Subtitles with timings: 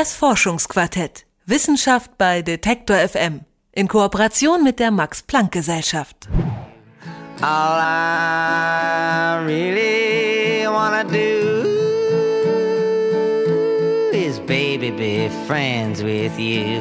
[0.00, 1.26] Das Forschungsquartett.
[1.44, 3.40] Wissenschaft bei Detektor FM.
[3.70, 6.26] In Kooperation mit der Max-Planck-Gesellschaft.
[7.42, 11.66] All I really wanna do
[14.10, 16.80] is baby be friends with you.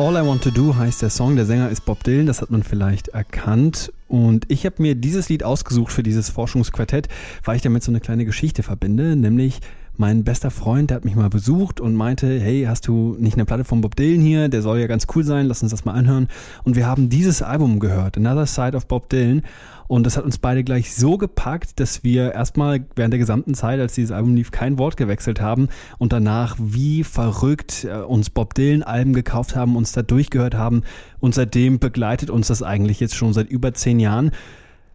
[0.00, 1.36] All I Want to Do heißt der Song.
[1.36, 3.92] Der Sänger ist Bob Dylan, das hat man vielleicht erkannt.
[4.08, 7.08] Und ich habe mir dieses Lied ausgesucht für dieses Forschungsquartett,
[7.44, 9.60] weil ich damit so eine kleine Geschichte verbinde, nämlich
[10.00, 13.44] mein bester Freund, der hat mich mal besucht und meinte, hey, hast du nicht eine
[13.44, 14.48] Platte von Bob Dylan hier?
[14.48, 16.28] Der soll ja ganz cool sein, lass uns das mal anhören.
[16.64, 19.42] Und wir haben dieses Album gehört, Another Side of Bob Dylan.
[19.88, 23.78] Und das hat uns beide gleich so gepackt, dass wir erstmal während der gesamten Zeit,
[23.78, 25.68] als dieses Album lief, kein Wort gewechselt haben
[25.98, 30.82] und danach wie verrückt äh, uns Bob Dylan Alben gekauft haben, uns da durchgehört haben
[31.18, 34.30] und seitdem begleitet uns das eigentlich jetzt schon seit über zehn Jahren.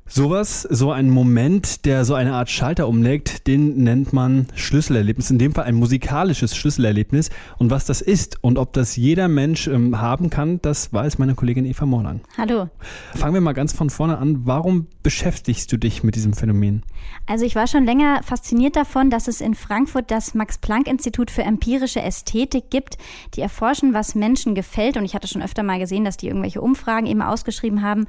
[0.08, 5.32] Sowas, so ein Moment, der so eine Art Schalter umlegt, den nennt man Schlüsselerlebnis.
[5.32, 7.32] In dem Fall ein musikalisches Schlüsselerlebnis.
[7.58, 11.34] Und was das ist und ob das jeder Mensch ähm, haben kann, das weiß meine
[11.34, 12.22] Kollegin Eva Morlang.
[12.38, 12.70] Hallo.
[13.16, 14.46] Fangen wir mal ganz von vorne an.
[14.46, 16.84] Warum beschäftigst du dich mit diesem Phänomen?
[17.26, 22.04] Also ich war schon länger fasziniert davon, dass es in Frankfurt das Max-Planck-Institut für empirische
[22.04, 23.00] Ästhetik gibt,
[23.34, 24.98] die erforschen, was Menschen gefällt.
[24.98, 28.06] Und ich hatte schon öfter mal gesehen, dass die irgendwelche Umfragen eben ausgeschrieben haben,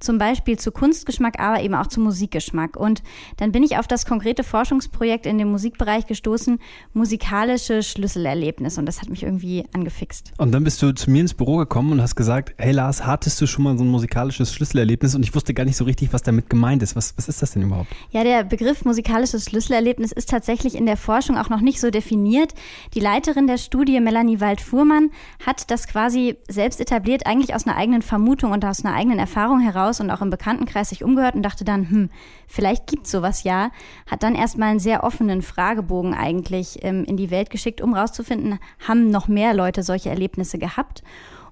[0.00, 2.76] zum Beispiel zu Kunstgeschmack aber eben auch zum Musikgeschmack.
[2.76, 3.02] Und
[3.36, 6.58] dann bin ich auf das konkrete Forschungsprojekt in dem Musikbereich gestoßen,
[6.92, 8.78] musikalische Schlüsselerlebnis.
[8.78, 10.32] Und das hat mich irgendwie angefixt.
[10.38, 13.40] Und dann bist du zu mir ins Büro gekommen und hast gesagt, hey Lars, hattest
[13.40, 15.14] du schon mal so ein musikalisches Schlüsselerlebnis?
[15.14, 16.96] Und ich wusste gar nicht so richtig, was damit gemeint ist.
[16.96, 17.88] Was, was ist das denn überhaupt?
[18.10, 22.54] Ja, der Begriff musikalisches Schlüsselerlebnis ist tatsächlich in der Forschung auch noch nicht so definiert.
[22.94, 25.10] Die Leiterin der Studie, Melanie Wald-Fuhrmann,
[25.44, 29.60] hat das quasi selbst etabliert, eigentlich aus einer eigenen Vermutung und aus einer eigenen Erfahrung
[29.60, 32.10] heraus und auch im Bekanntenkreis sich umgehört und dachte dann, hm,
[32.46, 33.70] vielleicht gibt's sowas ja.
[34.10, 38.58] Hat dann erstmal einen sehr offenen Fragebogen eigentlich ähm, in die Welt geschickt, um rauszufinden,
[38.86, 41.02] haben noch mehr Leute solche Erlebnisse gehabt.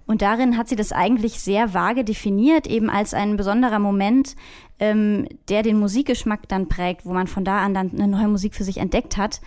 [0.07, 4.37] Und darin hat sie das eigentlich sehr vage definiert, eben als ein besonderer Moment,
[4.79, 8.55] ähm, der den Musikgeschmack dann prägt, wo man von da an dann eine neue Musik
[8.55, 9.41] für sich entdeckt hat.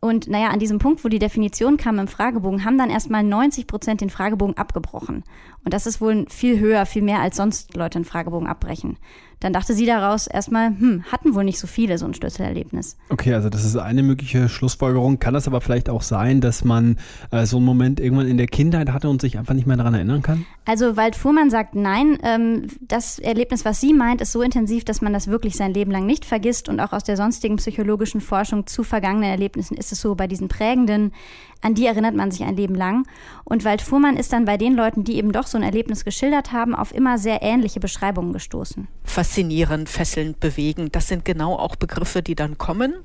[0.00, 3.66] Und naja, an diesem Punkt, wo die Definition kam im Fragebogen, haben dann erstmal 90
[3.66, 5.24] Prozent den Fragebogen abgebrochen.
[5.64, 8.98] Und das ist wohl viel höher, viel mehr als sonst Leute einen Fragebogen abbrechen.
[9.40, 12.96] Dann dachte sie daraus erstmal, hm, hatten wohl nicht so viele so ein Schlüsselerlebnis.
[13.10, 15.18] Okay, also das ist eine mögliche Schlussfolgerung.
[15.18, 16.96] Kann das aber vielleicht auch sein, dass man
[17.30, 19.92] äh, so einen Moment irgendwann in der Kindheit hatte und sich einfach nicht mehr daran
[19.92, 20.46] erinnern kann?
[20.64, 22.18] Also Wald Fuhrmann sagt nein.
[22.22, 25.90] Ähm, das Erlebnis, was sie meint, ist so intensiv, dass man das wirklich sein Leben
[25.90, 26.70] lang nicht vergisst.
[26.70, 30.48] Und auch aus der sonstigen psychologischen Forschung zu vergangenen Erlebnissen ist es so, bei diesen
[30.48, 31.12] prägenden,
[31.62, 33.06] an die erinnert man sich ein Leben lang.
[33.44, 36.52] Und Wald Fuhrmann ist dann bei den Leuten, die eben doch so ein Erlebnis geschildert
[36.52, 40.90] haben, auf immer sehr ähnliche Beschreibungen gestoßen faszinierend, fesselnd, bewegen.
[40.92, 42.96] Das sind genau auch Begriffe, die dann kommen.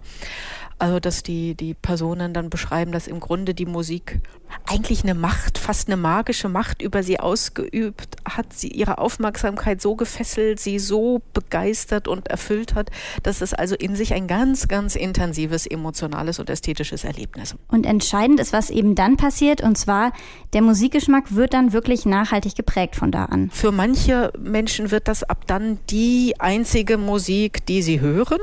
[0.81, 4.19] Also, dass die, die Personen dann beschreiben, dass im Grunde die Musik
[4.65, 9.95] eigentlich eine Macht, fast eine magische Macht über sie ausgeübt hat, sie ihre Aufmerksamkeit so
[9.95, 12.89] gefesselt, sie so begeistert und erfüllt hat,
[13.21, 17.53] dass es also in sich ein ganz, ganz intensives emotionales und ästhetisches Erlebnis.
[17.67, 20.13] Und entscheidend ist, was eben dann passiert, und zwar
[20.53, 23.51] der Musikgeschmack wird dann wirklich nachhaltig geprägt von da an.
[23.51, 28.39] Für manche Menschen wird das ab dann die einzige Musik, die sie hören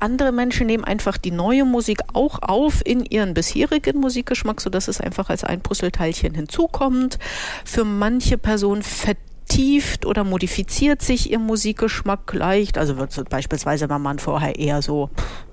[0.00, 5.00] andere Menschen nehmen einfach die neue Musik auch auf in ihren bisherigen Musikgeschmack, sodass es
[5.00, 7.18] einfach als ein Puzzleteilchen hinzukommt.
[7.64, 12.78] Für manche Personen vertieft oder modifiziert sich ihr Musikgeschmack leicht.
[12.78, 15.10] Also wird beispielsweise, wenn man vorher eher so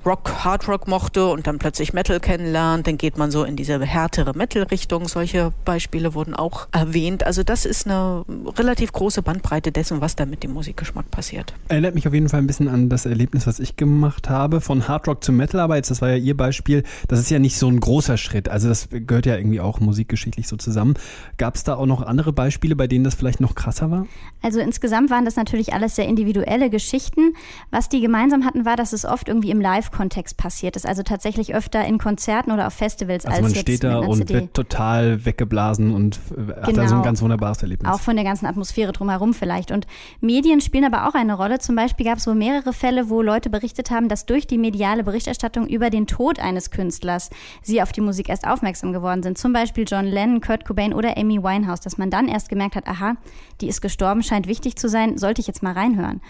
[0.07, 3.77] Rock, Hard Rock mochte und dann plötzlich Metal kennenlernt, dann geht man so in diese
[3.85, 5.09] härtere Metal-Richtung.
[5.09, 7.25] Solche Beispiele wurden auch erwähnt.
[7.25, 8.23] Also das ist eine
[8.57, 11.53] relativ große Bandbreite dessen, was da mit dem Musikgeschmack passiert.
[11.67, 14.87] Erinnert mich auf jeden Fall ein bisschen an das Erlebnis, was ich gemacht habe, von
[14.87, 17.57] Hard Rock zu Metal, aber jetzt, das war ja Ihr Beispiel, das ist ja nicht
[17.57, 18.47] so ein großer Schritt.
[18.47, 20.93] Also das gehört ja irgendwie auch musikgeschichtlich so zusammen.
[21.37, 24.07] Gab es da auch noch andere Beispiele, bei denen das vielleicht noch krasser war?
[24.41, 27.33] Also insgesamt waren das natürlich alles sehr individuelle Geschichten.
[27.71, 30.85] Was die gemeinsam hatten, war, dass es oft irgendwie im Live Live-Kontext passiert ist.
[30.85, 34.17] Also tatsächlich öfter in Konzerten oder auf Festivals also als man jetzt steht da und
[34.17, 34.33] CD.
[34.35, 36.55] wird total weggeblasen und genau.
[36.55, 37.01] hat da so ein genau.
[37.01, 37.91] ganz wunderbares Erlebnis.
[37.91, 39.71] Auch von der ganzen Atmosphäre drumherum vielleicht.
[39.71, 39.87] Und
[40.21, 41.59] Medien spielen aber auch eine Rolle.
[41.59, 45.03] Zum Beispiel gab es wohl mehrere Fälle, wo Leute berichtet haben, dass durch die mediale
[45.03, 47.29] Berichterstattung über den Tod eines Künstlers
[47.61, 49.37] sie auf die Musik erst aufmerksam geworden sind.
[49.37, 52.87] Zum Beispiel John Lennon, Kurt Cobain oder Amy Winehouse, dass man dann erst gemerkt hat,
[52.87, 53.15] aha,
[53.61, 56.21] die ist gestorben, scheint wichtig zu sein, sollte ich jetzt mal reinhören.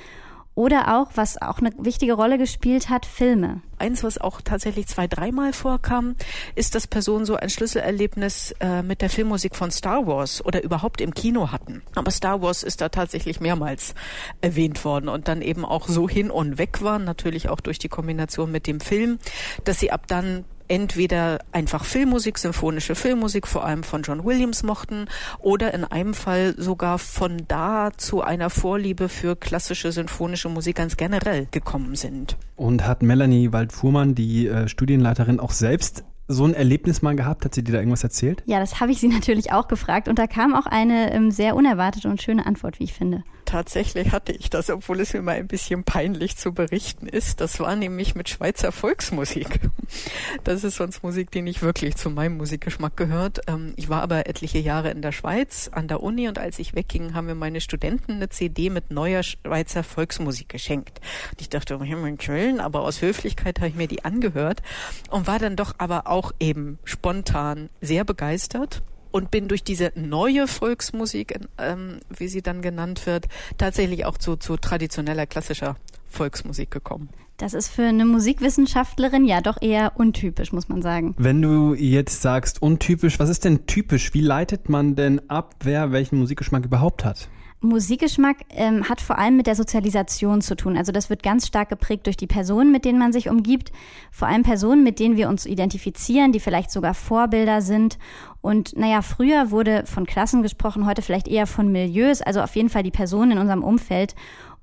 [0.57, 3.61] Oder auch, was auch eine wichtige Rolle gespielt hat, Filme.
[3.77, 6.15] Eins, was auch tatsächlich zwei, dreimal vorkam,
[6.55, 10.99] ist, dass Personen so ein Schlüsselerlebnis äh, mit der Filmmusik von Star Wars oder überhaupt
[10.99, 11.83] im Kino hatten.
[11.93, 13.93] Aber Star Wars ist da tatsächlich mehrmals
[14.41, 17.89] erwähnt worden und dann eben auch so hin und weg waren, natürlich auch durch die
[17.89, 19.19] Kombination mit dem Film,
[19.63, 25.05] dass sie ab dann entweder einfach Filmmusik, symphonische Filmmusik, vor allem von John Williams mochten,
[25.39, 30.97] oder in einem Fall sogar von da zu einer Vorliebe für klassische symphonische Musik ganz
[30.97, 32.37] generell gekommen sind.
[32.55, 37.45] Und hat Melanie Waldfuhrmann, die äh, Studienleiterin, auch selbst so ein Erlebnis mal gehabt?
[37.45, 38.43] Hat sie dir da irgendwas erzählt?
[38.45, 41.55] Ja, das habe ich sie natürlich auch gefragt und da kam auch eine ähm, sehr
[41.55, 43.23] unerwartete und schöne Antwort, wie ich finde.
[43.47, 47.39] Tatsächlich hatte ich das, obwohl es mir mal ein bisschen peinlich zu berichten ist.
[47.39, 49.61] Das war nämlich mit Schweizer Volksmusik.
[50.43, 53.39] Das ist sonst Musik, die nicht wirklich zu meinem Musikgeschmack gehört.
[53.47, 56.75] Ähm, ich war aber etliche Jahre in der Schweiz an der Uni und als ich
[56.75, 60.99] wegging, haben mir meine Studenten eine CD mit neuer Schweizer Volksmusik geschenkt.
[61.31, 64.61] Und ich dachte, hier in Köln, aber aus Höflichkeit habe ich mir die angehört
[65.09, 68.81] und war dann doch aber auch eben spontan sehr begeistert
[69.17, 73.25] und bin durch diese neue Volksmusik, ähm, wie sie dann genannt wird,
[73.57, 75.75] tatsächlich auch zu, zu traditioneller klassischer
[76.07, 77.09] Volksmusik gekommen.
[77.37, 81.15] Das ist für eine Musikwissenschaftlerin ja doch eher untypisch, muss man sagen.
[81.17, 84.13] Wenn du jetzt sagst untypisch, was ist denn typisch?
[84.13, 87.27] Wie leitet man denn ab, wer welchen Musikgeschmack überhaupt hat?
[87.59, 90.77] Musikgeschmack ähm, hat vor allem mit der Sozialisation zu tun.
[90.77, 93.71] Also das wird ganz stark geprägt durch die Personen, mit denen man sich umgibt.
[94.11, 97.97] Vor allem Personen, mit denen wir uns identifizieren, die vielleicht sogar Vorbilder sind.
[98.41, 102.69] Und naja, früher wurde von Klassen gesprochen, heute vielleicht eher von Milieus, also auf jeden
[102.69, 104.13] Fall die Personen in unserem Umfeld.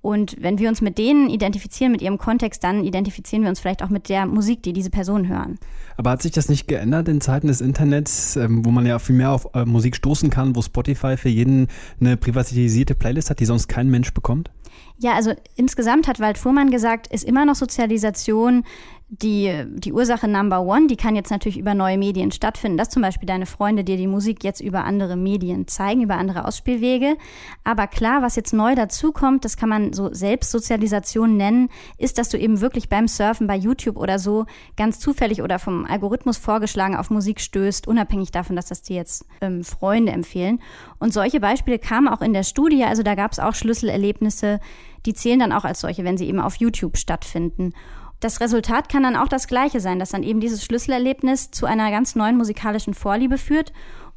[0.05, 3.83] Und wenn wir uns mit denen identifizieren, mit ihrem Kontext, dann identifizieren wir uns vielleicht
[3.83, 5.59] auch mit der Musik, die diese Personen hören.
[5.97, 9.17] Aber hat sich das nicht geändert in Zeiten des Internets, ähm, wo man ja viel
[9.17, 11.69] mehr auf äh, Musik stoßen kann, wo Spotify für jeden
[12.01, 14.51] eine privatisierte Playlist hat, die sonst kein Mensch bekommt?
[14.99, 18.65] Ja, also insgesamt hat Wald Fuhrmann gesagt, ist immer noch Sozialisation
[19.09, 23.03] die, die Ursache Number One, die kann jetzt natürlich über neue Medien stattfinden, dass zum
[23.03, 27.17] Beispiel deine Freunde dir die Musik jetzt über andere Medien zeigen, über andere Ausspielwege.
[27.65, 31.69] Aber klar, was jetzt neu dazukommt, das kann man so Selbstsozialisation nennen,
[31.99, 35.85] ist, dass du eben wirklich beim Surfen bei YouTube oder so ganz zufällig oder vom
[35.85, 40.61] Algorithmus vorgeschlagen auf Musik stößt, unabhängig davon, dass das dir jetzt ähm, Freunde empfehlen.
[40.99, 44.61] Und solche Beispiele kamen auch in der Studie, also da gab es auch Schlüsselerlebnisse,
[45.07, 47.73] die zählen dann auch als solche, wenn sie eben auf YouTube stattfinden.
[48.21, 51.91] Das Resultat kann dann auch das gleiche sein, dass dann eben dieses Schlüsselerlebnis zu einer
[51.91, 53.73] ganz neuen musikalischen Vorliebe führt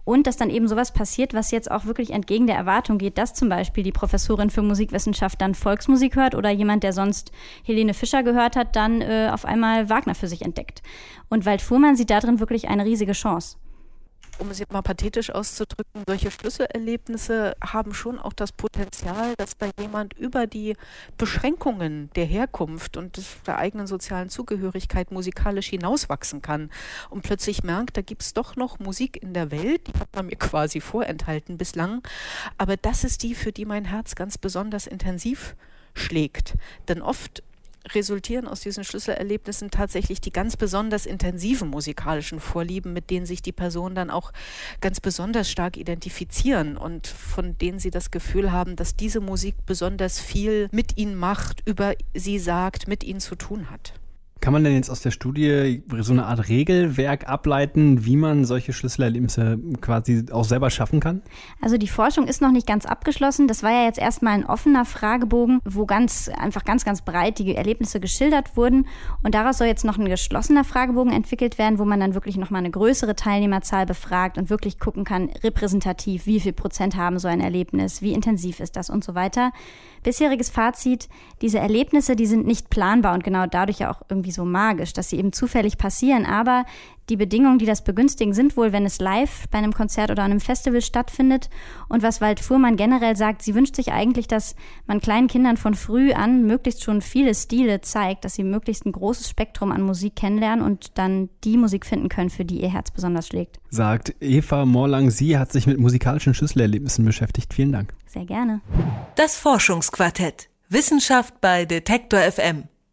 [0.06, 3.34] und dass dann eben sowas passiert, was jetzt auch wirklich entgegen der Erwartung geht, dass
[3.34, 8.24] zum Beispiel die Professorin für Musikwissenschaft dann Volksmusik hört oder jemand, der sonst Helene Fischer
[8.24, 10.82] gehört hat, dann äh, auf einmal Wagner für sich entdeckt.
[11.28, 13.58] Und Wald Fuhrmann sieht darin wirklich eine riesige Chance
[14.40, 19.70] um es jetzt mal pathetisch auszudrücken, solche Schlüsselerlebnisse haben schon auch das Potenzial, dass da
[19.80, 20.76] jemand über die
[21.18, 26.70] Beschränkungen der Herkunft und der eigenen sozialen Zugehörigkeit musikalisch hinauswachsen kann
[27.10, 30.28] und plötzlich merkt, da gibt es doch noch Musik in der Welt, die hat man
[30.28, 32.02] mir quasi vorenthalten bislang,
[32.58, 35.56] aber das ist die, für die mein Herz ganz besonders intensiv
[35.94, 36.56] schlägt.
[36.88, 37.44] Denn oft
[37.94, 43.52] resultieren aus diesen Schlüsselerlebnissen tatsächlich die ganz besonders intensiven musikalischen Vorlieben, mit denen sich die
[43.52, 44.32] Personen dann auch
[44.82, 50.20] ganz besonders stark identifizieren und von denen sie das Gefühl haben, dass diese Musik besonders
[50.20, 53.94] viel mit ihnen macht, über sie sagt, mit ihnen zu tun hat.
[54.40, 58.72] Kann man denn jetzt aus der Studie so eine Art Regelwerk ableiten, wie man solche
[58.72, 61.22] Schlüsselerlebnisse quasi auch selber schaffen kann?
[61.62, 63.48] Also die Forschung ist noch nicht ganz abgeschlossen.
[63.48, 67.56] Das war ja jetzt erstmal ein offener Fragebogen, wo ganz einfach ganz, ganz breit die
[67.56, 68.88] Erlebnisse geschildert wurden.
[69.24, 72.60] Und daraus soll jetzt noch ein geschlossener Fragebogen entwickelt werden, wo man dann wirklich nochmal
[72.60, 77.42] eine größere Teilnehmerzahl befragt und wirklich gucken kann, repräsentativ, wie viel Prozent haben so ein
[77.42, 79.52] Erlebnis, wie intensiv ist das und so weiter.
[80.04, 81.10] Bisheriges Fazit,
[81.42, 85.10] diese Erlebnisse, die sind nicht planbar und genau dadurch ja auch irgendwie so magisch, dass
[85.10, 86.26] sie eben zufällig passieren.
[86.26, 86.66] Aber
[87.10, 90.42] die Bedingungen, die das begünstigen, sind wohl, wenn es live bei einem Konzert oder einem
[90.42, 91.50] Festival stattfindet.
[91.88, 94.56] Und was Wald Fuhrmann generell sagt, sie wünscht sich eigentlich, dass
[94.88, 98.92] man kleinen Kindern von früh an möglichst schon viele Stile zeigt, dass sie möglichst ein
[98.92, 102.92] großes Spektrum an Musik kennenlernen und dann die Musik finden können, für die ihr Herz
[102.92, 103.60] besonders schlägt.
[103.70, 107.54] Sagt Eva Morlang, sie hat sich mit musikalischen Schlüsselerlebnissen beschäftigt.
[107.54, 107.94] Vielen Dank.
[108.06, 108.62] Sehr gerne.
[109.16, 110.50] Das Forschungsquartett.
[110.70, 112.66] Wissenschaft bei Detektor FM.